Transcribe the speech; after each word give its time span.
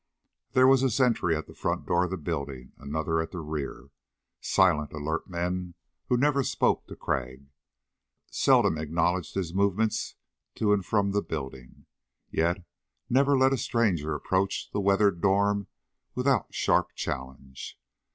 There 0.53 0.65
was 0.65 0.81
a 0.81 0.89
sentry 0.89 1.35
at 1.37 1.45
the 1.45 1.53
front 1.53 1.87
of 1.87 2.09
the 2.09 2.17
building, 2.17 2.71
another 2.79 3.21
at 3.21 3.29
the 3.29 3.37
rear. 3.39 3.91
Silent 4.39 4.93
alert 4.93 5.29
men 5.29 5.75
who 6.07 6.17
never 6.17 6.41
spoke 6.41 6.87
to 6.87 6.95
Crag 6.95 7.45
seldom 8.31 8.79
acknowledged 8.79 9.35
his 9.35 9.53
movements 9.53 10.15
to 10.55 10.73
and 10.73 10.83
from 10.83 11.11
the 11.11 11.21
building 11.21 11.85
yet 12.31 12.63
never 13.11 13.37
let 13.37 13.53
a 13.53 13.57
stranger 13.57 14.15
approach 14.15 14.71
the 14.71 14.81
weathered 14.81 15.21
dorm 15.21 15.67
without 16.15 16.51
sharp 16.51 16.95
challenge. 16.95 17.79